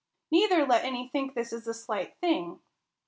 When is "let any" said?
0.65-1.09